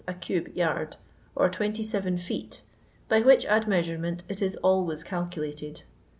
[0.07, 0.97] a cube yard,
[1.35, 2.63] or 27 feet,
[3.07, 5.83] by which admeasurement it is always odculated.